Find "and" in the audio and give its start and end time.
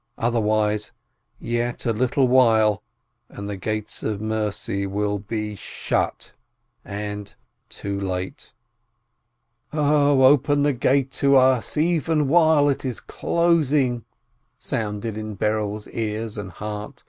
3.28-3.48, 6.84-7.34, 16.38-16.52